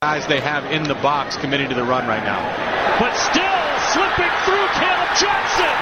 guys 0.00 0.24
they 0.28 0.38
have 0.38 0.64
in 0.70 0.84
the 0.84 0.94
box 0.94 1.36
committing 1.36 1.68
to 1.68 1.74
the 1.74 1.82
run 1.82 2.06
right 2.06 2.22
now. 2.22 2.38
But 3.00 3.16
still 3.16 3.42
slipping 3.90 4.30
through 4.44 4.68
Caleb 4.78 5.10
Johnson. 5.18 5.74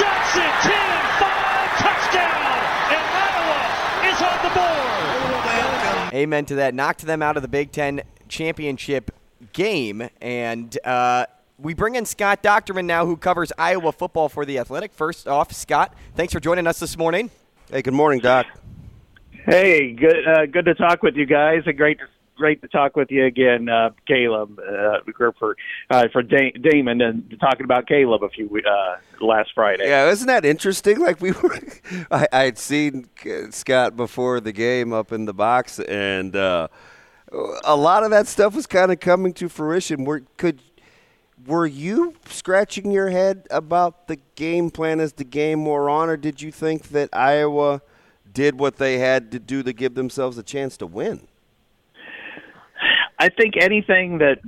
Johnson 0.00 0.48
10 0.64 0.72
5 1.20 1.68
touchdown. 1.76 2.56
And 2.88 3.04
Iowa 3.12 4.08
is 4.08 4.22
on 4.22 4.38
the 4.42 4.52
board. 4.54 6.14
Amen 6.14 6.46
to 6.46 6.54
that. 6.54 6.72
Knocked 6.72 7.02
them 7.02 7.20
out 7.20 7.36
of 7.36 7.42
the 7.42 7.48
Big 7.48 7.70
Ten 7.70 8.00
championship 8.28 9.10
game. 9.52 10.08
And 10.22 10.78
uh, 10.82 11.26
we 11.58 11.74
bring 11.74 11.96
in 11.96 12.06
Scott 12.06 12.42
Dochterman 12.42 12.86
now, 12.86 13.04
who 13.04 13.18
covers 13.18 13.52
Iowa 13.58 13.92
football 13.92 14.30
for 14.30 14.46
The 14.46 14.58
Athletic. 14.58 14.94
First 14.94 15.28
off, 15.28 15.52
Scott, 15.52 15.92
thanks 16.16 16.32
for 16.32 16.40
joining 16.40 16.66
us 16.66 16.78
this 16.78 16.96
morning. 16.96 17.30
Hey, 17.70 17.82
good 17.82 17.92
morning, 17.92 18.20
Doc. 18.20 18.46
Hey, 19.44 19.92
good 19.92 20.26
uh, 20.26 20.46
good 20.46 20.64
to 20.64 20.74
talk 20.74 21.02
with 21.02 21.14
you 21.14 21.26
guys. 21.26 21.64
A 21.66 21.74
great 21.74 21.98
to 21.98 22.06
great 22.38 22.62
to 22.62 22.68
talk 22.68 22.96
with 22.96 23.10
you 23.10 23.26
again, 23.26 23.68
uh, 23.68 23.90
Caleb, 24.06 24.58
uh, 24.58 25.00
for 25.38 25.56
uh, 25.90 26.08
for 26.12 26.22
da- 26.22 26.52
Damon, 26.52 27.02
and 27.02 27.36
talking 27.40 27.64
about 27.64 27.86
Caleb 27.86 28.22
a 28.22 28.30
few 28.30 28.48
uh, 28.66 28.96
last 29.20 29.50
Friday. 29.54 29.88
Yeah, 29.88 30.08
isn't 30.08 30.28
that 30.28 30.44
interesting? 30.44 31.00
Like 31.00 31.20
we 31.20 31.32
were, 31.32 31.58
I, 32.10 32.26
I 32.32 32.42
had 32.44 32.58
seen 32.58 33.08
Scott 33.50 33.96
before 33.96 34.40
the 34.40 34.52
game 34.52 34.92
up 34.92 35.12
in 35.12 35.26
the 35.26 35.34
box, 35.34 35.80
and 35.80 36.34
uh, 36.34 36.68
a 37.64 37.76
lot 37.76 38.04
of 38.04 38.10
that 38.10 38.26
stuff 38.26 38.54
was 38.54 38.66
kind 38.66 38.90
of 38.90 39.00
coming 39.00 39.34
to 39.34 39.48
fruition. 39.48 40.04
Were 40.04 40.22
could 40.38 40.62
were 41.46 41.66
you 41.66 42.14
scratching 42.26 42.90
your 42.90 43.10
head 43.10 43.46
about 43.50 44.08
the 44.08 44.18
game 44.34 44.70
plan 44.70 45.00
as 45.00 45.12
the 45.12 45.24
game 45.24 45.64
wore 45.64 45.90
on, 45.90 46.08
or 46.08 46.16
did 46.16 46.40
you 46.40 46.52
think 46.52 46.88
that 46.88 47.08
Iowa 47.12 47.82
did 48.32 48.58
what 48.58 48.76
they 48.76 48.98
had 48.98 49.32
to 49.32 49.38
do 49.38 49.62
to 49.62 49.72
give 49.72 49.94
themselves 49.94 50.38
a 50.38 50.42
chance 50.42 50.76
to 50.78 50.86
win? 50.86 51.26
I 53.18 53.28
think 53.28 53.54
anything 53.60 54.18
that 54.18 54.38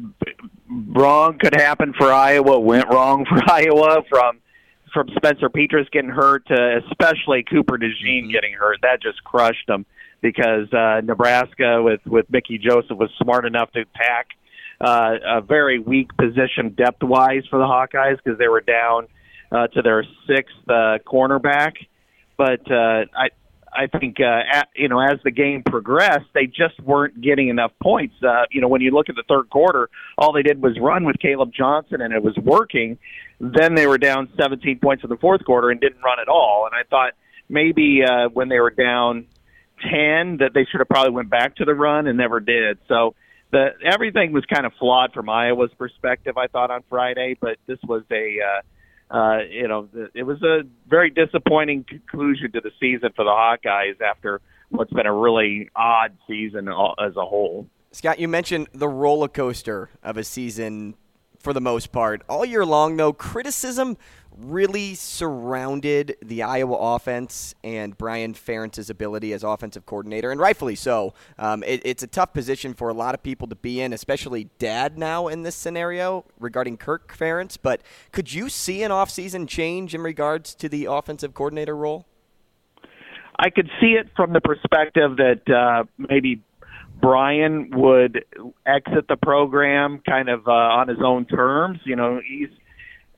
wrong 0.69 1.39
could 1.39 1.55
happen 1.55 1.93
for 1.97 2.13
Iowa 2.13 2.59
went 2.61 2.89
wrong 2.89 3.25
for 3.29 3.41
Iowa 3.51 4.03
from 4.09 4.41
from 4.93 5.09
Spencer 5.17 5.49
Petras 5.49 5.89
getting 5.93 6.11
hurt 6.11 6.47
to 6.49 6.81
especially 6.89 7.45
Cooper 7.45 7.79
DeJean 7.79 8.23
mm-hmm. 8.23 8.31
getting 8.33 8.53
hurt. 8.55 8.79
That 8.83 9.01
just 9.03 9.23
crushed 9.25 9.67
them 9.69 9.87
because 10.21 10.73
uh, 10.73 11.01
Nebraska 11.03 11.83
with 11.83 12.01
with 12.07 12.27
Mickey 12.31 12.59
Joseph 12.59 12.97
was 12.97 13.11
smart 13.21 13.45
enough 13.45 13.71
to 13.73 13.81
attack 13.81 14.29
uh, 14.81 15.39
a 15.39 15.41
very 15.41 15.79
weak 15.79 16.17
position 16.17 16.75
depth 16.77 17.03
wise 17.03 17.43
for 17.51 17.59
the 17.59 17.65
Hawkeyes 17.65 18.19
because 18.23 18.39
they 18.39 18.49
were 18.49 18.61
down 18.61 19.07
uh, 19.53 19.67
to 19.69 19.83
their 19.83 20.05
sixth 20.27 20.55
uh, 20.69 20.99
cornerback. 21.07 21.73
But 22.37 22.71
uh, 22.71 23.05
I 23.15 23.29
I 23.73 23.87
think 23.87 24.17
uh, 24.21 24.41
at, 24.53 24.69
you 24.75 24.89
know 24.89 25.01
as 25.01 25.19
the 25.25 25.31
game 25.31 25.63
progressed, 25.63 26.27
they 26.35 26.47
just 26.47 26.79
weren't 26.81 27.21
getting 27.21 27.49
enough 27.49 27.73
points. 27.83 28.15
Uh, 28.23 28.45
you 28.51 28.61
know, 28.61 28.69
when 28.69 28.81
you 28.81 28.91
look 28.91 29.09
at 29.09 29.17
the 29.17 29.25
third 29.29 29.51
quarter, 29.51 29.89
all 30.19 30.33
they 30.33 30.43
did 30.43 30.63
was 30.63 30.79
run 30.81 31.05
with 31.05 31.19
Caleb 31.19 31.53
Johnson, 31.57 32.01
and 32.01 32.13
it 32.13 32.23
was 32.23 32.37
working. 32.37 32.99
Then 33.41 33.75
they 33.75 33.87
were 33.87 33.99
down 33.99 34.29
17 34.39 34.81
points 34.81 35.03
in 35.03 35.11
the 35.11 35.17
fourth 35.17 35.45
quarter 35.45 35.71
and 35.71 35.81
didn't 35.81 36.03
run 36.03 36.21
at 36.21 36.29
all. 36.29 36.69
And 36.71 36.75
I 36.75 36.89
thought 36.89 37.15
maybe 37.49 38.03
uh, 38.07 38.29
when 38.29 38.49
they 38.49 38.61
were 38.61 38.71
down 38.71 39.27
10, 39.83 40.39
that 40.39 40.51
they 40.55 40.67
should 40.71 40.81
have 40.81 40.89
probably 40.89 41.13
went 41.13 41.31
back 41.31 41.57
to 41.57 41.65
the 41.65 41.75
run 41.75 42.07
and 42.07 42.19
never 42.19 42.41
did. 42.41 42.79
So 42.87 43.15
the 43.51 43.71
everything 43.85 44.33
was 44.33 44.45
kind 44.47 44.67
of 44.67 44.73
flawed 44.79 45.13
from 45.13 45.29
Iowa's 45.29 45.73
perspective. 45.79 46.37
I 46.37 46.47
thought 46.47 46.71
on 46.71 46.83
Friday, 46.89 47.37
but 47.41 47.57
this 47.67 47.79
was 47.87 48.03
a 48.11 48.37
uh, 48.41 48.61
uh, 49.11 49.39
you 49.51 49.67
know, 49.67 49.89
it 50.15 50.23
was 50.23 50.43
a 50.43 50.61
very 50.89 51.11
disappointing 51.11 51.85
conclusion 51.89 52.53
to 52.53 52.61
the 52.61 52.71
season 52.79 53.11
for 53.17 53.25
the 53.25 53.31
Hawkeyes 53.31 54.01
after 54.01 54.41
what's 54.69 54.93
been 54.93 55.07
a 55.07 55.13
really 55.13 55.69
odd 55.75 56.17
season 56.29 56.69
as 56.69 57.17
a 57.17 57.27
whole. 57.27 57.67
Scott, 57.93 58.21
you 58.21 58.29
mentioned 58.29 58.69
the 58.73 58.89
roller 58.89 59.27
coaster 59.27 59.91
of 60.05 60.17
a 60.17 60.23
season 60.23 60.95
for 61.41 61.53
the 61.53 61.61
most 61.61 61.91
part. 61.93 62.23
All 62.29 62.45
year 62.45 62.65
long, 62.65 62.97
though, 62.97 63.13
criticism 63.13 63.97
really 64.37 64.95
surrounded 64.95 66.17
the 66.23 66.43
Iowa 66.43 66.77
offense 66.77 67.55
and 67.65 67.97
Brian 67.97 68.35
Ferentz's 68.35 68.89
ability 68.89 69.33
as 69.33 69.43
offensive 69.43 69.87
coordinator, 69.87 70.31
and 70.31 70.41
rightfully 70.41 70.77
so. 70.77 71.15
Um, 71.39 71.63
it, 71.65 71.83
it's 71.85 72.03
a 72.03 72.07
tough 72.07 72.33
position 72.33 72.75
for 72.75 72.89
a 72.89 72.95
lot 72.95 73.15
of 73.15 73.23
people 73.23 73.49
to 73.49 73.57
be 73.57 73.81
in, 73.81 73.93
especially 73.93 74.49
dad 74.59 74.99
now 74.99 75.29
in 75.29 75.43
this 75.43 75.57
scenario 75.57 76.25
regarding 76.39 76.77
Kirk 76.77 77.15
Ferentz. 77.17 77.59
But 77.61 77.83
could 78.13 78.33
you 78.33 78.49
see 78.49 78.83
an 78.83 78.91
offseason 78.91 79.49
change 79.49 79.95
in 79.95 80.03
regards 80.03 80.55
to 80.57 80.69
the 80.69 80.87
offensive 80.87 81.35
coordinator 81.35 81.77
role? 81.77 82.07
I 83.39 83.51
could 83.51 83.71
see 83.81 83.93
it 83.93 84.09
from 84.17 84.33
the 84.33 84.41
perspective 84.41 85.17
that 85.17 85.49
uh, 85.49 85.85
maybe 85.97 86.43
Brian 87.01 87.71
would 87.75 88.25
exit 88.67 89.07
the 89.09 89.17
program 89.17 90.01
kind 90.07 90.29
of 90.29 90.47
uh, 90.47 90.51
on 90.51 90.89
his 90.89 90.99
own 91.05 91.25
terms. 91.27 91.81
You 91.85 91.97
know, 91.97 92.21
he's 92.27 92.49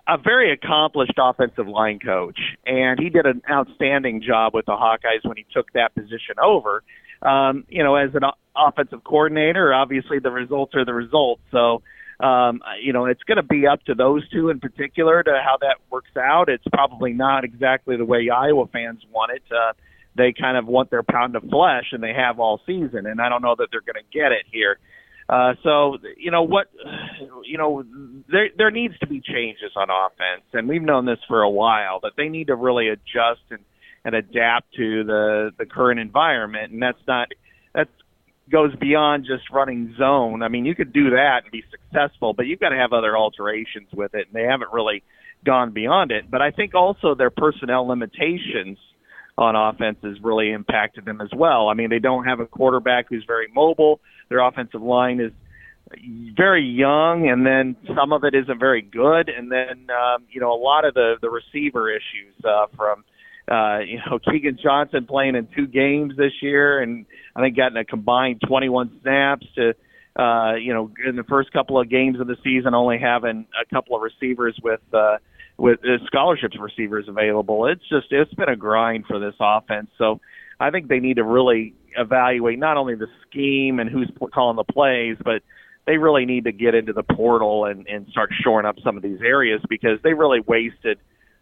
a 0.08 0.18
very 0.18 0.52
accomplished 0.52 1.14
offensive 1.18 1.68
line 1.68 1.98
coach, 1.98 2.38
and 2.66 2.98
he 2.98 3.08
did 3.08 3.26
an 3.26 3.42
outstanding 3.50 4.22
job 4.22 4.54
with 4.54 4.66
the 4.66 4.72
Hawkeyes 4.72 5.24
when 5.24 5.36
he 5.36 5.46
took 5.52 5.72
that 5.72 5.94
position 5.94 6.36
over. 6.42 6.82
Um, 7.22 7.64
you 7.68 7.84
know, 7.84 7.94
as 7.94 8.10
an 8.14 8.22
offensive 8.56 9.04
coordinator, 9.04 9.72
obviously 9.72 10.18
the 10.18 10.30
results 10.30 10.74
are 10.74 10.84
the 10.84 10.94
results. 10.94 11.42
So, 11.52 11.82
um, 12.18 12.60
you 12.82 12.92
know, 12.92 13.06
it's 13.06 13.22
going 13.22 13.36
to 13.36 13.44
be 13.44 13.66
up 13.66 13.84
to 13.84 13.94
those 13.94 14.28
two 14.30 14.50
in 14.50 14.58
particular 14.58 15.22
to 15.22 15.40
how 15.44 15.58
that 15.60 15.76
works 15.90 16.16
out. 16.16 16.48
It's 16.48 16.64
probably 16.72 17.12
not 17.12 17.44
exactly 17.44 17.96
the 17.96 18.04
way 18.04 18.28
Iowa 18.28 18.66
fans 18.66 19.02
want 19.12 19.32
it. 19.32 19.42
Uh, 19.50 19.72
they 20.14 20.32
kind 20.38 20.56
of 20.56 20.66
want 20.66 20.90
their 20.90 21.02
pound 21.02 21.36
of 21.36 21.42
flesh, 21.42 21.86
and 21.92 22.02
they 22.02 22.12
have 22.12 22.38
all 22.38 22.60
season. 22.66 23.06
And 23.06 23.20
I 23.20 23.28
don't 23.28 23.42
know 23.42 23.54
that 23.56 23.68
they're 23.70 23.80
going 23.80 24.02
to 24.02 24.18
get 24.18 24.32
it 24.32 24.46
here. 24.50 24.78
Uh, 25.28 25.54
so 25.62 25.98
you 26.18 26.30
know 26.30 26.42
what, 26.42 26.66
you 27.44 27.56
know 27.56 27.84
there 28.28 28.48
there 28.56 28.70
needs 28.70 28.98
to 28.98 29.06
be 29.06 29.20
changes 29.20 29.70
on 29.76 29.88
offense, 29.88 30.44
and 30.52 30.68
we've 30.68 30.82
known 30.82 31.06
this 31.06 31.20
for 31.28 31.42
a 31.42 31.50
while 31.50 32.00
that 32.00 32.12
they 32.16 32.28
need 32.28 32.48
to 32.48 32.56
really 32.56 32.88
adjust 32.88 33.40
and 33.50 33.60
and 34.04 34.14
adapt 34.14 34.74
to 34.74 35.04
the 35.04 35.50
the 35.58 35.64
current 35.64 36.00
environment, 36.00 36.72
and 36.72 36.82
that's 36.82 36.98
not 37.06 37.28
that 37.72 37.88
goes 38.50 38.74
beyond 38.76 39.24
just 39.24 39.48
running 39.50 39.94
zone. 39.96 40.42
I 40.42 40.48
mean, 40.48 40.66
you 40.66 40.74
could 40.74 40.92
do 40.92 41.10
that 41.10 41.42
and 41.44 41.52
be 41.52 41.62
successful, 41.70 42.34
but 42.34 42.46
you've 42.46 42.60
got 42.60 42.70
to 42.70 42.76
have 42.76 42.92
other 42.92 43.16
alterations 43.16 43.88
with 43.94 44.14
it, 44.14 44.26
and 44.26 44.34
they 44.34 44.46
haven't 44.46 44.72
really 44.72 45.02
gone 45.44 45.72
beyond 45.72 46.10
it. 46.10 46.30
But 46.30 46.42
I 46.42 46.50
think 46.50 46.74
also 46.74 47.14
their 47.14 47.30
personnel 47.30 47.86
limitations 47.86 48.78
on 49.38 49.56
offense 49.56 49.98
has 50.02 50.20
really 50.22 50.52
impacted 50.52 51.04
them 51.04 51.20
as 51.20 51.30
well. 51.34 51.68
I 51.68 51.74
mean, 51.74 51.90
they 51.90 51.98
don't 51.98 52.24
have 52.24 52.40
a 52.40 52.46
quarterback 52.46 53.06
who's 53.08 53.24
very 53.26 53.48
mobile. 53.54 54.00
Their 54.28 54.40
offensive 54.40 54.82
line 54.82 55.20
is 55.20 55.32
very 56.36 56.64
young, 56.64 57.28
and 57.28 57.44
then 57.44 57.76
some 57.96 58.12
of 58.12 58.24
it 58.24 58.34
isn't 58.34 58.58
very 58.58 58.82
good, 58.82 59.28
and 59.28 59.50
then 59.50 59.88
um, 59.90 60.24
you 60.30 60.40
know 60.40 60.52
a 60.52 60.60
lot 60.60 60.84
of 60.84 60.94
the 60.94 61.14
the 61.20 61.30
receiver 61.30 61.90
issues 61.90 62.34
uh, 62.44 62.66
from 62.76 63.04
uh, 63.50 63.80
you 63.80 63.98
know 63.98 64.18
Keagan 64.26 64.58
Johnson 64.62 65.06
playing 65.06 65.34
in 65.34 65.48
two 65.54 65.66
games 65.66 66.14
this 66.16 66.32
year, 66.40 66.80
and 66.80 67.06
I 67.34 67.40
think 67.40 67.56
gotten 67.56 67.76
a 67.76 67.84
combined 67.84 68.40
21 68.46 69.00
snaps 69.02 69.46
to 69.56 69.74
uh, 70.22 70.54
you 70.54 70.72
know 70.72 70.90
in 71.06 71.16
the 71.16 71.24
first 71.24 71.52
couple 71.52 71.80
of 71.80 71.90
games 71.90 72.20
of 72.20 72.26
the 72.26 72.36
season, 72.44 72.74
only 72.74 72.98
having 72.98 73.46
a 73.60 73.74
couple 73.74 73.96
of 73.96 74.02
receivers 74.02 74.58
with. 74.62 74.80
Uh, 74.92 75.16
with 75.62 75.78
uh, 75.84 76.04
scholarships 76.06 76.56
receivers 76.58 77.06
available. 77.06 77.66
It's 77.66 77.88
just 77.88 78.08
it's 78.10 78.34
been 78.34 78.48
a 78.48 78.56
grind 78.56 79.06
for 79.06 79.20
this 79.20 79.34
offense. 79.38 79.90
So 79.96 80.20
I 80.58 80.70
think 80.70 80.88
they 80.88 80.98
need 80.98 81.18
to 81.18 81.24
really 81.24 81.72
evaluate 81.96 82.58
not 82.58 82.76
only 82.76 82.96
the 82.96 83.06
scheme 83.24 83.78
and 83.78 83.88
who's 83.88 84.10
calling 84.34 84.56
the 84.56 84.64
plays, 84.64 85.16
but 85.24 85.42
they 85.86 85.98
really 85.98 86.26
need 86.26 86.44
to 86.44 86.52
get 86.52 86.74
into 86.74 86.92
the 86.92 87.04
portal 87.04 87.66
and, 87.66 87.86
and 87.86 88.08
start 88.08 88.30
shoring 88.42 88.66
up 88.66 88.74
some 88.82 88.96
of 88.96 89.04
these 89.04 89.20
areas 89.20 89.60
because 89.68 90.00
they 90.02 90.14
really 90.14 90.40
wasted 90.40 90.98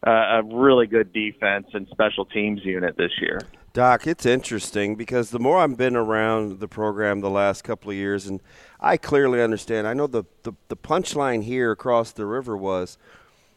uh, 0.07 0.11
a 0.11 0.43
really 0.43 0.87
good 0.87 1.15
defense 1.15 1.69
and 1.73 1.89
special 1.91 2.27
teams 2.27 2.63
unit 2.63 2.99
this 2.99 3.13
year. 3.23 3.41
Doc, 3.73 4.07
it's 4.07 4.27
interesting 4.27 4.97
because 4.97 5.31
the 5.31 5.39
more 5.39 5.61
I've 5.61 5.79
been 5.79 5.97
around 5.97 6.61
the 6.61 6.69
program 6.69 7.21
the 7.21 7.31
last 7.31 7.65
couple 7.65 7.91
of 7.91 7.97
years, 7.97 8.27
and 8.27 8.41
I 8.81 8.99
clearly 8.99 9.41
understand. 9.41 9.87
I 9.87 9.95
know 9.95 10.07
the, 10.07 10.25
the, 10.43 10.53
the 10.69 10.77
punchline 10.77 11.45
here 11.45 11.71
across 11.71 12.13
the 12.13 12.27
river 12.27 12.55
was– 12.55 12.99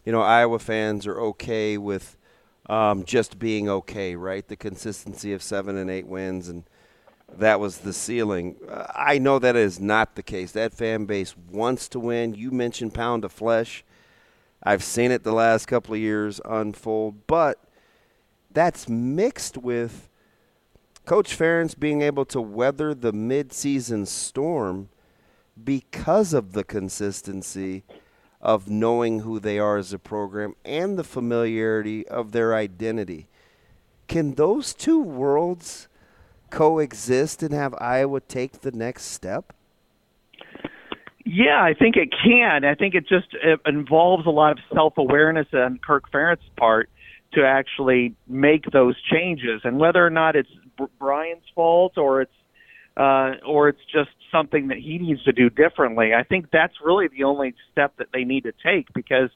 you 0.05 0.11
know, 0.11 0.21
Iowa 0.21 0.59
fans 0.59 1.07
are 1.07 1.19
okay 1.19 1.77
with 1.77 2.17
um, 2.69 3.03
just 3.03 3.39
being 3.39 3.69
okay, 3.69 4.15
right? 4.15 4.47
The 4.47 4.55
consistency 4.55 5.33
of 5.33 5.43
seven 5.43 5.77
and 5.77 5.89
eight 5.89 6.07
wins, 6.07 6.49
and 6.49 6.63
that 7.37 7.59
was 7.59 7.79
the 7.79 7.93
ceiling. 7.93 8.55
Uh, 8.67 8.85
I 8.93 9.17
know 9.17 9.39
that 9.39 9.55
is 9.55 9.79
not 9.79 10.15
the 10.15 10.23
case. 10.23 10.51
That 10.51 10.73
fan 10.73 11.05
base 11.05 11.35
wants 11.37 11.87
to 11.89 11.99
win. 11.99 12.35
You 12.35 12.51
mentioned 12.51 12.93
pound 12.93 13.25
of 13.25 13.31
flesh. 13.31 13.83
I've 14.61 14.83
seen 14.83 15.11
it 15.11 15.23
the 15.23 15.33
last 15.33 15.65
couple 15.65 15.93
of 15.93 15.99
years 15.99 16.39
unfold, 16.45 17.27
but 17.27 17.59
that's 18.51 18.87
mixed 18.87 19.57
with 19.57 20.09
Coach 21.05 21.37
Ferentz 21.37 21.77
being 21.77 22.01
able 22.01 22.23
to 22.25 22.39
weather 22.39 22.93
the 22.93 23.11
midseason 23.11 24.07
storm 24.07 24.87
because 25.61 26.33
of 26.33 26.53
the 26.53 26.63
consistency 26.63 27.83
of 28.43 28.69
knowing 28.69 29.21
who 29.21 29.39
they 29.39 29.57
are 29.57 29.77
as 29.77 29.93
a 29.93 29.97
program 29.97 30.53
and 30.65 30.99
the 30.99 31.03
familiarity 31.03 32.05
of 32.09 32.33
their 32.33 32.53
identity. 32.53 33.25
Can 34.09 34.33
those 34.33 34.73
two 34.73 35.01
worlds 35.01 35.87
coexist 36.49 37.41
and 37.41 37.53
have 37.53 37.73
Iowa 37.79 38.19
take 38.19 38.61
the 38.61 38.71
next 38.71 39.05
step? 39.05 39.53
Yeah, 41.25 41.63
I 41.63 41.73
think 41.73 41.95
it 41.95 42.09
can. 42.23 42.65
I 42.65 42.75
think 42.75 42.95
it 42.95 43.07
just 43.07 43.27
it 43.33 43.61
involves 43.65 44.27
a 44.27 44.29
lot 44.29 44.51
of 44.51 44.57
self-awareness 44.73 45.47
on 45.53 45.79
Kirk 45.79 46.11
Ferentz's 46.11 46.49
part 46.57 46.89
to 47.33 47.45
actually 47.45 48.13
make 48.27 48.69
those 48.71 48.95
changes, 49.09 49.61
and 49.63 49.79
whether 49.79 50.05
or 50.05 50.09
not 50.09 50.35
it's 50.35 50.49
Brian's 50.99 51.45
fault 51.55 51.97
or 51.97 52.21
it's 52.21 52.33
uh, 52.97 53.35
or 53.47 53.69
it's 53.69 53.79
just 53.91 54.11
something 54.33 54.67
that 54.67 54.77
he 54.77 54.97
needs 54.97 55.23
to 55.23 55.31
do 55.31 55.49
differently. 55.49 56.13
I 56.13 56.23
think 56.23 56.47
that's 56.51 56.73
really 56.83 57.07
the 57.07 57.23
only 57.23 57.53
step 57.71 57.93
that 57.97 58.07
they 58.11 58.25
need 58.25 58.43
to 58.43 58.53
take 58.65 58.91
because, 58.93 59.29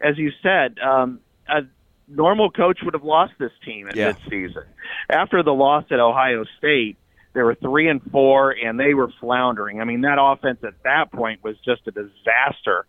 as 0.00 0.16
you 0.18 0.30
said, 0.42 0.78
um, 0.78 1.18
a 1.48 1.62
normal 2.06 2.50
coach 2.50 2.78
would 2.84 2.94
have 2.94 3.02
lost 3.02 3.32
this 3.40 3.50
team 3.64 3.88
at 3.88 3.96
yeah. 3.96 4.12
midseason. 4.12 4.64
After 5.10 5.42
the 5.42 5.52
loss 5.52 5.84
at 5.90 5.98
Ohio 5.98 6.44
State, 6.58 6.96
they 7.34 7.42
were 7.42 7.54
three 7.54 7.88
and 7.88 8.00
four, 8.12 8.50
and 8.50 8.78
they 8.78 8.94
were 8.94 9.10
floundering. 9.18 9.80
I 9.80 9.84
mean, 9.84 10.02
that 10.02 10.18
offense 10.20 10.58
at 10.62 10.74
that 10.84 11.10
point 11.10 11.42
was 11.42 11.56
just 11.64 11.80
a 11.86 11.90
disaster. 11.90 12.86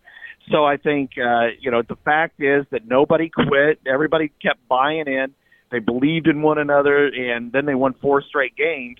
So 0.52 0.64
I 0.64 0.76
think 0.76 1.12
uh, 1.16 1.46
you 1.58 1.70
know 1.70 1.80
the 1.82 1.96
fact 2.04 2.40
is 2.40 2.66
that 2.70 2.86
nobody 2.86 3.30
quit. 3.30 3.80
Everybody 3.86 4.30
kept 4.42 4.68
buying 4.68 5.06
in. 5.06 5.34
They 5.70 5.78
believed 5.78 6.28
in 6.28 6.42
one 6.42 6.58
another, 6.58 7.06
and 7.06 7.50
then 7.50 7.64
they 7.64 7.74
won 7.74 7.94
four 7.94 8.22
straight 8.22 8.54
games 8.54 8.98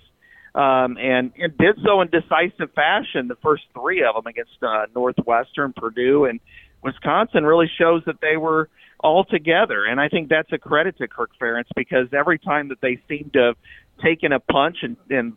um, 0.55 0.97
and, 0.97 1.33
and 1.37 1.57
did 1.57 1.77
so 1.85 2.01
in 2.01 2.07
decisive 2.07 2.73
fashion. 2.73 3.27
The 3.27 3.37
first 3.43 3.63
three 3.73 4.03
of 4.03 4.15
them 4.15 4.25
against 4.25 4.63
uh, 4.63 4.85
Northwestern, 4.95 5.73
Purdue, 5.73 6.25
and 6.25 6.39
Wisconsin 6.81 7.43
really 7.43 7.69
shows 7.77 8.03
that 8.05 8.21
they 8.21 8.37
were 8.37 8.69
all 9.01 9.25
together. 9.25 9.83
And 9.83 9.99
I 9.99 10.07
think 10.07 10.29
that's 10.29 10.51
a 10.53 10.57
credit 10.57 10.97
to 10.99 11.07
Kirk 11.07 11.31
Ferentz 11.39 11.67
because 11.75 12.07
every 12.13 12.39
time 12.39 12.69
that 12.69 12.79
they 12.81 12.99
seem 13.09 13.31
to 13.33 13.39
have 13.39 13.55
taken 14.01 14.31
a 14.31 14.39
punch 14.39 14.77
and, 14.81 14.95
and 15.09 15.33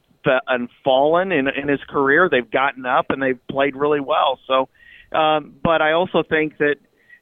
and 0.47 0.69
fallen 0.85 1.33
in 1.33 1.49
in 1.49 1.69
his 1.69 1.81
career, 1.89 2.29
they've 2.31 2.51
gotten 2.51 2.87
up 2.87 3.07
and 3.11 3.23
they've 3.23 3.41
played 3.49 3.75
really 3.75 4.01
well. 4.01 4.39
So, 4.47 4.69
um, 5.17 5.55
but 5.63 5.81
I 5.81 5.93
also 5.93 6.23
think 6.23 6.59
that 6.59 6.77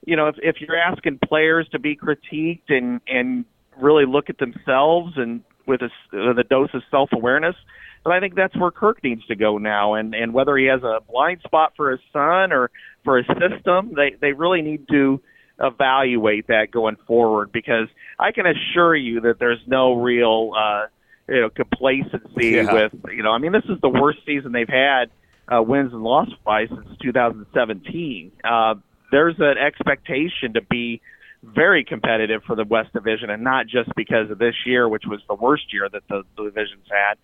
you 0.05 0.17
know 0.17 0.29
if 0.29 0.37
if 0.43 0.57
you're 0.61 0.77
asking 0.77 1.21
players 1.25 1.69
to 1.73 1.79
be 1.79 1.97
critiqued 1.97 2.69
and 2.69 3.01
and 3.07 3.45
really 3.81 4.07
look 4.07 4.29
at 4.29 4.39
themselves 4.39 5.13
and 5.17 5.43
with 5.67 5.83
a, 5.83 5.91
with 6.13 6.39
a 6.39 6.45
dose 6.45 6.71
of 6.75 6.83
self 6.91 7.11
awareness, 7.13 7.57
but 8.05 8.13
I 8.13 8.21
think 8.21 8.35
that's 8.35 8.57
where 8.57 8.71
Kirk 8.71 9.03
needs 9.03 9.25
to 9.27 9.35
go 9.37 9.59
now. 9.59 9.95
And 9.95 10.15
and 10.15 10.33
whether 10.33 10.57
he 10.57 10.67
has 10.67 10.83
a 10.83 11.01
blind 11.11 11.41
spot 11.45 11.73
for 11.77 11.91
his 11.91 12.01
son 12.13 12.53
or 12.53 12.71
for 13.05 13.19
his 13.19 13.27
system, 13.27 13.93
they 13.95 14.17
they 14.21 14.33
really 14.33 14.63
need 14.63 14.89
to 14.89 15.21
evaluate 15.61 16.49
that 16.49 16.71
going 16.71 16.97
forward 17.07 17.51
because 17.51 17.89
I 18.19 18.33
can 18.33 18.45
assure 18.47 18.95
you 18.95 19.23
that 19.23 19.39
there's 19.39 19.61
no 19.67 19.95
real 19.95 20.53
uh, 20.57 20.87
you 21.29 21.41
know 21.41 21.51
complacency 21.51 22.51
Yeah. 22.57 22.73
with 22.73 22.93
you 23.11 23.23
know 23.23 23.31
I 23.33 23.39
mean 23.39 23.53
this 23.53 23.65
is 23.65 23.81
the 23.81 23.89
worst 23.89 24.19
season 24.27 24.53
they've 24.53 24.69
had 24.69 25.11
uh, 25.49 25.63
wins 25.63 25.93
and 25.93 26.03
loss 26.03 26.29
wise 26.45 26.69
since 26.69 26.99
2017. 27.03 28.33
Uh, 28.45 28.75
there's 29.11 29.37
an 29.39 29.57
expectation 29.59 30.55
to 30.55 30.61
be 30.61 31.01
very 31.43 31.85
competitive 31.85 32.43
for 32.47 32.57
the 32.57 32.65
West 32.65 32.93
Division, 32.93 33.31
and 33.31 33.45
not 33.45 33.67
just 33.67 33.95
because 33.95 34.31
of 34.31 34.39
this 34.39 34.55
year, 34.65 34.89
which 34.89 35.05
was 35.07 35.21
the 35.29 35.35
worst 35.35 35.73
year 35.73 35.89
that 35.93 36.03
the, 36.09 36.23
the 36.37 36.45
divisions 36.45 36.87
had. 36.91 37.19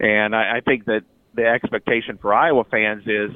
And 0.00 0.34
I, 0.34 0.58
I 0.58 0.60
think 0.60 0.86
that 0.86 1.02
the 1.34 1.46
expectation 1.46 2.18
for 2.20 2.34
Iowa 2.34 2.64
fans 2.64 3.04
is, 3.06 3.30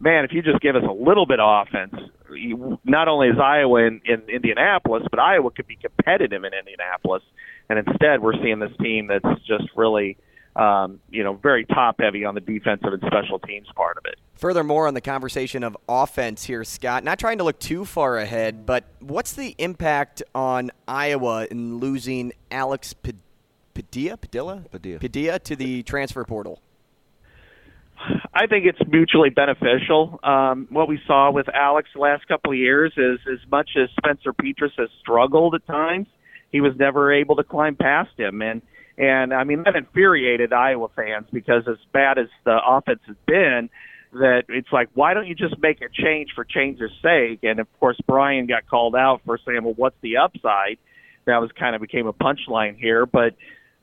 man, 0.00 0.24
if 0.24 0.32
you 0.32 0.42
just 0.42 0.60
give 0.60 0.76
us 0.76 0.82
a 0.88 0.92
little 0.92 1.26
bit 1.26 1.40
of 1.40 1.66
offense, 1.66 1.94
you, 2.34 2.78
not 2.84 3.08
only 3.08 3.28
is 3.28 3.38
Iowa 3.42 3.86
in, 3.86 4.00
in 4.04 4.22
Indianapolis, 4.28 5.04
but 5.10 5.18
Iowa 5.18 5.50
could 5.50 5.66
be 5.66 5.76
competitive 5.76 6.44
in 6.44 6.52
Indianapolis. 6.52 7.22
And 7.68 7.78
instead, 7.78 8.20
we're 8.20 8.40
seeing 8.42 8.58
this 8.58 8.72
team 8.80 9.08
that's 9.08 9.40
just 9.46 9.64
really, 9.76 10.16
um, 10.56 11.00
you 11.10 11.24
know, 11.24 11.34
very 11.34 11.64
top 11.64 11.96
heavy 12.00 12.24
on 12.24 12.34
the 12.34 12.40
defensive 12.40 12.92
and 12.92 13.02
special 13.06 13.38
teams 13.38 13.68
part 13.74 13.96
of 13.98 14.04
it. 14.06 14.18
Furthermore, 14.38 14.86
on 14.86 14.94
the 14.94 15.00
conversation 15.00 15.64
of 15.64 15.76
offense 15.88 16.44
here, 16.44 16.62
Scott, 16.62 17.02
not 17.02 17.18
trying 17.18 17.38
to 17.38 17.44
look 17.44 17.58
too 17.58 17.84
far 17.84 18.18
ahead, 18.18 18.64
but 18.64 18.84
what's 19.00 19.32
the 19.32 19.56
impact 19.58 20.22
on 20.32 20.70
Iowa 20.86 21.48
in 21.50 21.78
losing 21.78 22.32
Alex 22.48 22.94
Padilla? 22.94 23.18
Padilla? 23.74 24.16
Padilla? 24.16 24.64
Padilla. 24.70 24.98
Padilla 25.00 25.38
to 25.40 25.56
the 25.56 25.82
transfer 25.82 26.24
portal? 26.24 26.60
I 28.32 28.46
think 28.46 28.64
it's 28.66 28.78
mutually 28.88 29.30
beneficial. 29.30 30.20
Um, 30.22 30.68
what 30.70 30.88
we 30.88 31.00
saw 31.04 31.32
with 31.32 31.48
Alex 31.48 31.88
the 31.92 32.00
last 32.00 32.28
couple 32.28 32.52
of 32.52 32.58
years 32.58 32.92
is 32.96 33.18
as 33.26 33.40
much 33.50 33.70
as 33.76 33.88
Spencer 33.98 34.32
Petras 34.32 34.70
has 34.78 34.88
struggled 35.00 35.56
at 35.56 35.66
times, 35.66 36.06
he 36.52 36.60
was 36.60 36.74
never 36.78 37.12
able 37.12 37.34
to 37.36 37.42
climb 37.42 37.74
past 37.74 38.10
him. 38.16 38.40
And 38.40 38.62
and 38.96 39.34
I 39.34 39.42
mean 39.42 39.64
that 39.64 39.74
infuriated 39.74 40.52
Iowa 40.52 40.88
fans 40.94 41.26
because 41.32 41.66
as 41.68 41.78
bad 41.92 42.18
as 42.18 42.28
the 42.44 42.58
offense 42.64 43.00
has 43.06 43.16
been, 43.26 43.68
that 44.12 44.44
it's 44.48 44.72
like 44.72 44.88
why 44.94 45.14
don't 45.14 45.26
you 45.26 45.34
just 45.34 45.58
make 45.58 45.80
a 45.82 45.88
change 45.92 46.30
for 46.34 46.44
change's 46.44 46.90
sake? 47.02 47.40
And 47.42 47.60
of 47.60 47.66
course 47.78 47.98
Brian 48.06 48.46
got 48.46 48.66
called 48.66 48.94
out 48.96 49.22
for 49.24 49.38
saying, 49.46 49.62
well, 49.64 49.74
what's 49.76 49.96
the 50.00 50.18
upside? 50.18 50.78
That 51.26 51.40
was 51.40 51.50
kind 51.58 51.74
of 51.74 51.80
became 51.82 52.06
a 52.06 52.12
punchline 52.12 52.76
here, 52.78 53.04
but 53.06 53.34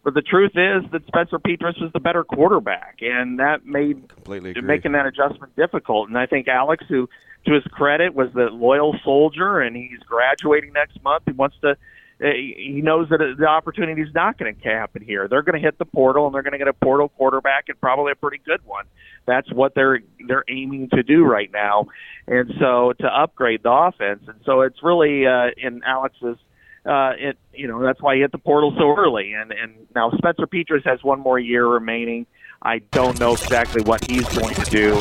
but 0.03 0.13
the 0.13 0.21
truth 0.21 0.51
is 0.51 0.83
that 0.91 1.01
Spencer 1.07 1.39
Petras 1.39 1.81
was 1.81 1.91
the 1.91 1.99
better 1.99 2.23
quarterback, 2.23 2.97
and 3.01 3.39
that 3.39 3.65
made 3.65 4.07
Completely 4.09 4.51
agree. 4.51 4.61
making 4.61 4.91
that 4.91 5.07
adjustment 5.07 5.55
difficult. 5.55 6.09
And 6.09 6.17
I 6.17 6.27
think 6.27 6.47
Alex, 6.47 6.85
who 6.87 7.09
to 7.47 7.53
his 7.53 7.63
credit 7.71 8.13
was 8.13 8.29
the 8.33 8.49
loyal 8.51 8.95
soldier, 9.03 9.59
and 9.61 9.75
he's 9.75 9.99
graduating 10.07 10.73
next 10.73 11.01
month. 11.03 11.23
He 11.25 11.31
wants 11.31 11.55
to. 11.61 11.75
Uh, 12.21 12.27
He 12.27 12.81
knows 12.83 13.09
that 13.09 13.19
the 13.37 13.47
opportunity 13.47 14.01
is 14.01 14.13
not 14.13 14.37
going 14.37 14.55
to 14.55 14.69
happen 14.69 15.03
here. 15.03 15.27
They're 15.27 15.41
going 15.41 15.59
to 15.59 15.65
hit 15.65 15.77
the 15.77 15.85
portal, 15.85 16.25
and 16.25 16.33
they're 16.33 16.43
going 16.43 16.53
to 16.53 16.57
get 16.57 16.67
a 16.67 16.73
portal 16.73 17.09
quarterback, 17.09 17.65
and 17.67 17.79
probably 17.79 18.11
a 18.11 18.15
pretty 18.15 18.41
good 18.45 18.65
one. 18.65 18.85
That's 19.25 19.51
what 19.51 19.73
they're 19.75 19.99
they're 20.27 20.45
aiming 20.47 20.89
to 20.91 21.03
do 21.03 21.23
right 21.23 21.51
now, 21.51 21.87
and 22.27 22.51
so 22.59 22.93
to 22.99 23.07
upgrade 23.07 23.63
the 23.63 23.71
offense. 23.71 24.23
And 24.27 24.39
so 24.45 24.61
it's 24.61 24.81
really 24.83 25.25
uh, 25.25 25.49
in 25.57 25.81
Alex's 25.83 26.37
uh, 26.85 27.13
it 27.17 27.37
you 27.53 27.67
know 27.67 27.81
that's 27.81 28.01
why 28.01 28.15
he 28.15 28.21
hit 28.21 28.31
the 28.31 28.37
portal 28.37 28.73
so 28.77 28.95
early. 28.95 29.33
And 29.33 29.51
and 29.51 29.87
now 29.95 30.11
Spencer 30.11 30.47
Petras 30.47 30.85
has 30.85 31.03
one 31.03 31.19
more 31.19 31.39
year 31.39 31.67
remaining. 31.67 32.27
I 32.61 32.79
don't 32.91 33.19
know 33.19 33.33
exactly 33.33 33.81
what 33.81 34.09
he's 34.09 34.27
going 34.37 34.55
to 34.55 34.69
do, 34.71 34.93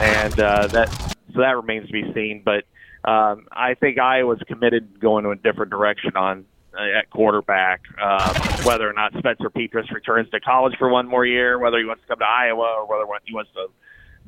and 0.00 0.38
uh, 0.40 0.66
that 0.68 0.88
so 1.34 1.40
that 1.40 1.56
remains 1.56 1.86
to 1.88 1.92
be 1.92 2.12
seen. 2.14 2.42
But 2.44 2.64
um, 3.08 3.46
I 3.52 3.74
think 3.74 3.98
Iowa's 3.98 4.40
committed 4.46 5.00
going 5.00 5.24
in 5.24 5.32
a 5.32 5.36
different 5.36 5.70
direction 5.70 6.16
on 6.16 6.46
at 6.78 7.10
quarterback. 7.10 7.82
Um, 8.00 8.34
whether 8.64 8.88
or 8.88 8.92
not 8.92 9.12
Spencer 9.18 9.50
Petras 9.50 9.90
returns 9.92 10.30
to 10.30 10.40
college 10.40 10.74
for 10.78 10.88
one 10.88 11.06
more 11.06 11.26
year, 11.26 11.58
whether 11.58 11.78
he 11.78 11.84
wants 11.84 12.02
to 12.02 12.08
come 12.08 12.18
to 12.18 12.24
Iowa, 12.24 12.76
or 12.78 12.86
whether 12.86 13.04
he 13.24 13.34
wants 13.34 13.50
to 13.54 13.68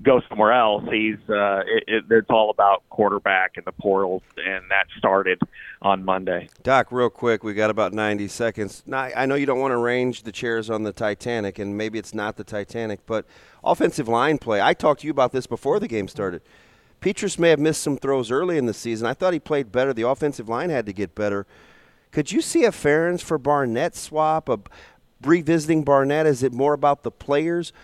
go 0.03 0.21
somewhere 0.29 0.53
else. 0.53 0.85
He's 0.91 1.17
uh, 1.29 1.63
it, 1.67 1.85
it, 1.87 2.05
it's 2.11 2.31
all 2.31 2.51
about 2.51 2.83
quarterback 2.91 3.53
and 3.57 3.65
the 3.65 3.73
portal, 3.73 4.23
and 4.37 4.65
that 4.71 4.87
started 4.99 5.41
on 5.83 6.05
Monday. 6.05 6.49
Doc, 6.63 6.89
real 6.91 7.11
quick, 7.11 7.43
we 7.43 7.55
got 7.55 7.71
about 7.71 7.93
90 7.93 8.29
seconds. 8.29 8.83
Now, 8.87 9.11
I 9.17 9.27
know 9.27 9.35
you 9.35 9.47
don't 9.47 9.61
want 9.61 9.73
to 9.73 9.79
range 9.79 10.23
the 10.23 10.33
chairs 10.33 10.71
on 10.71 10.83
the 10.83 10.93
Titanic, 10.93 11.59
and 11.59 11.77
maybe 11.77 11.99
it's 11.99 12.15
not 12.15 12.37
the 12.37 12.45
Titanic, 12.45 13.07
but 13.07 13.27
offensive 13.65 14.09
line 14.09 14.39
play. 14.39 14.61
I 14.61 14.75
talked 14.75 15.01
to 15.01 15.07
you 15.07 15.11
about 15.11 15.33
this 15.33 15.47
before 15.47 15.81
the 15.81 15.89
game 15.89 16.09
started. 16.09 16.43
Petras 17.01 17.39
may 17.39 17.51
have 17.51 17.59
missed 17.59 17.83
some 17.83 17.97
throws 17.97 18.31
early 18.31 18.59
in 18.59 18.67
the 18.67 18.75
season. 18.75 19.07
I 19.07 19.15
thought 19.15 19.33
he 19.33 19.39
played 19.39 19.71
better. 19.71 19.93
The 19.93 20.09
offensive 20.09 20.49
line 20.49 20.71
had 20.71 20.87
to 20.87 20.93
get 20.93 21.15
better. 21.15 21.47
Could 22.17 22.33
you 22.33 22.41
see 22.41 22.65
a 22.65 22.71
Ferentz 22.71 23.21
for 23.21 23.37
Barnett 23.37 23.95
swap, 23.95 24.49
a 24.49 24.59
revisiting 25.23 25.85
Barnett? 25.85 26.25
Is 26.25 26.43
it 26.43 26.51
more 26.51 26.73
about 26.73 27.03
the 27.03 27.11
players? 27.11 27.75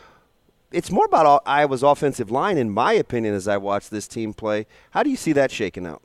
It's 0.71 0.91
more 0.91 1.05
about 1.05 1.43
Iowa's 1.45 1.83
offensive 1.83 2.31
line, 2.31 2.57
in 2.57 2.71
my 2.71 2.95
opinion, 2.95 3.35
as 3.35 3.47
I 3.47 3.59
watch 3.59 3.91
this 3.91 4.09
team 4.09 4.33
play. 4.33 4.67
How 4.93 5.03
do 5.03 5.11
you 5.11 5.17
see 5.17 5.33
that 5.33 5.51
shaking 5.51 5.87
out? 5.87 6.01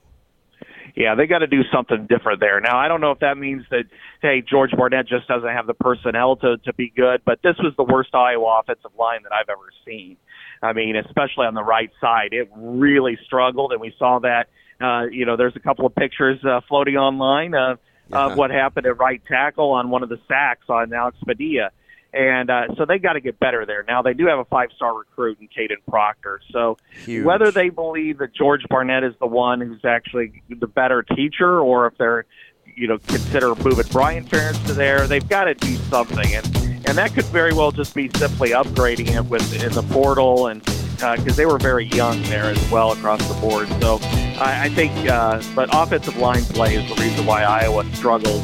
Yeah, 0.93 1.15
they 1.15 1.25
got 1.25 1.39
to 1.39 1.47
do 1.47 1.61
something 1.73 2.05
different 2.09 2.41
there. 2.41 2.59
Now, 2.59 2.77
I 2.77 2.89
don't 2.89 2.99
know 2.99 3.11
if 3.11 3.19
that 3.19 3.37
means 3.37 3.63
that 3.71 3.85
hey, 4.21 4.43
George 4.45 4.71
Barnett 4.71 5.07
just 5.07 5.25
doesn't 5.29 5.47
have 5.47 5.65
the 5.65 5.73
personnel 5.73 6.35
to 6.35 6.57
to 6.65 6.73
be 6.73 6.91
good, 6.93 7.21
but 7.23 7.39
this 7.43 7.55
was 7.59 7.75
the 7.77 7.85
worst 7.85 8.13
Iowa 8.13 8.59
offensive 8.59 8.91
line 8.99 9.23
that 9.23 9.31
I've 9.31 9.47
ever 9.47 9.69
seen. 9.85 10.17
I 10.61 10.73
mean, 10.73 10.97
especially 10.97 11.45
on 11.45 11.53
the 11.53 11.63
right 11.63 11.91
side, 12.01 12.33
it 12.33 12.49
really 12.53 13.17
struggled, 13.25 13.71
and 13.71 13.79
we 13.79 13.93
saw 13.97 14.19
that. 14.19 14.49
Uh, 14.79 15.05
you 15.09 15.25
know, 15.25 15.37
there's 15.37 15.55
a 15.55 15.59
couple 15.59 15.87
of 15.87 15.95
pictures 15.95 16.39
uh, 16.45 16.59
floating 16.67 16.97
online 16.97 17.55
uh, 17.55 17.77
Uh-huh. 18.11 18.31
of 18.31 18.37
what 18.37 18.51
happened 18.51 18.85
at 18.85 18.97
right 18.97 19.21
tackle 19.27 19.71
on 19.71 19.89
one 19.89 20.03
of 20.03 20.09
the 20.09 20.19
sacks 20.27 20.65
on 20.69 20.93
Alex 20.93 21.17
Padilla. 21.25 21.71
and 22.13 22.49
uh, 22.49 22.73
so 22.77 22.85
they 22.85 22.99
got 22.99 23.13
to 23.13 23.19
get 23.19 23.37
better 23.39 23.65
there. 23.65 23.83
Now 23.87 24.01
they 24.01 24.13
do 24.13 24.25
have 24.27 24.39
a 24.39 24.45
five-star 24.45 24.97
recruit 24.97 25.39
in 25.41 25.47
Kadyn 25.49 25.77
Proctor. 25.89 26.39
So 26.51 26.77
Huge. 27.05 27.25
whether 27.25 27.51
they 27.51 27.69
believe 27.69 28.19
that 28.19 28.33
George 28.33 28.63
Barnett 28.69 29.03
is 29.03 29.13
the 29.19 29.27
one 29.27 29.59
who's 29.61 29.83
actually 29.83 30.41
the 30.49 30.67
better 30.67 31.03
teacher, 31.03 31.59
or 31.59 31.87
if 31.87 31.97
they're 31.97 32.25
you 32.75 32.87
know 32.87 32.97
consider 33.07 33.55
moving 33.55 33.85
Brian 33.91 34.25
Ferentz 34.25 34.65
to 34.67 34.73
there, 34.73 35.05
they've 35.07 35.27
got 35.27 35.45
to 35.45 35.53
do 35.53 35.75
something, 35.89 36.33
and 36.33 36.45
and 36.87 36.97
that 36.97 37.13
could 37.13 37.25
very 37.25 37.53
well 37.53 37.71
just 37.71 37.93
be 37.93 38.09
simply 38.15 38.51
upgrading 38.51 39.09
it 39.13 39.25
with 39.25 39.61
in 39.63 39.73
the 39.73 39.83
portal 39.93 40.47
and 40.47 40.63
because 40.97 41.33
uh, 41.33 41.33
they 41.35 41.45
were 41.45 41.57
very 41.57 41.85
young 41.85 42.21
there 42.23 42.45
as 42.45 42.71
well 42.71 42.91
across 42.91 43.25
the 43.27 43.39
board. 43.39 43.67
So 43.81 43.99
I, 44.41 44.63
I 44.65 44.69
think, 44.69 44.91
uh, 45.09 45.41
but 45.55 45.69
offensive 45.71 46.17
line 46.17 46.43
play 46.43 46.75
is 46.75 46.89
the 46.93 47.01
reason 47.01 47.25
why 47.25 47.43
Iowa 47.43 47.85
struggled 47.93 48.43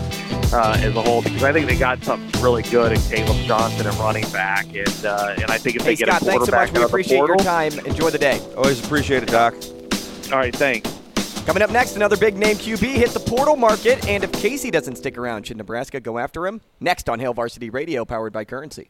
uh, 0.53 0.75
as 0.77 0.95
a 0.95 1.01
whole 1.01 1.21
because 1.23 1.43
I 1.43 1.51
think 1.51 1.67
they 1.67 1.75
got 1.75 2.03
something 2.03 2.41
really 2.41 2.61
good 2.63 2.91
in 2.91 3.01
Caleb 3.01 3.37
Johnson 3.47 3.87
and 3.87 3.95
running 3.97 4.29
back, 4.31 4.65
and 4.67 5.05
uh, 5.05 5.35
and 5.41 5.49
I 5.49 5.57
think 5.57 5.77
if 5.77 5.81
Hey, 5.81 5.95
they 5.95 5.95
get 5.95 6.07
Scott, 6.09 6.21
a 6.21 6.25
thanks 6.25 6.45
so 6.45 6.51
much. 6.51 6.51
We 6.51 6.57
out 6.61 6.67
of 6.69 6.73
the 6.75 6.85
appreciate 6.85 7.17
your 7.17 7.37
time. 7.37 7.73
Enjoy 7.85 8.09
the 8.09 8.19
day. 8.19 8.39
Always 8.55 8.83
appreciate 8.83 9.23
it, 9.23 9.29
Doc. 9.29 9.55
all 10.31 10.37
right, 10.37 10.55
thanks. 10.55 10.89
Coming 11.45 11.61
up 11.63 11.71
next, 11.71 11.95
another 11.97 12.15
big 12.15 12.37
name 12.37 12.55
QB 12.55 12.83
hit 12.93 13.09
the 13.09 13.19
portal 13.19 13.57
market, 13.57 14.07
and 14.07 14.23
if 14.23 14.31
Casey 14.31 14.71
doesn't 14.71 14.95
stick 14.95 15.17
around, 15.17 15.45
should 15.47 15.57
Nebraska 15.57 15.99
go 15.99 16.17
after 16.17 16.47
him? 16.47 16.61
Next 16.79 17.09
on 17.09 17.19
Hail 17.19 17.33
Varsity 17.33 17.69
Radio, 17.69 18.05
powered 18.05 18.31
by 18.31 18.45
Currency. 18.45 18.89